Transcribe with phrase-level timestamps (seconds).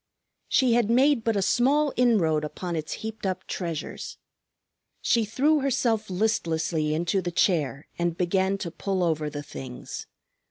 [0.49, 4.17] She had made but a small inroad upon its heaped up treasures.
[4.99, 10.07] She threw herself listlessly into the chair and began to pull over the things.